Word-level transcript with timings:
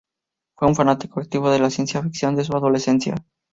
Fue 0.57 0.67
un 0.67 0.73
fanático 0.75 1.19
activo 1.19 1.51
de 1.51 1.59
la 1.59 1.69
ciencia 1.69 2.01
ficción 2.01 2.35
desde 2.35 2.47
su 2.51 2.57
adolescencia. 2.57 3.13